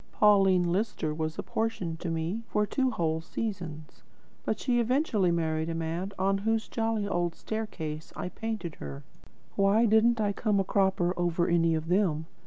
[0.11, 4.01] Pauline Lister was apportioned to me for two whole seasons,
[4.43, 9.03] but she eventually married the man on whose jolly old staircase I painted her.
[9.55, 12.25] Why didn't I come a cropper over any of them?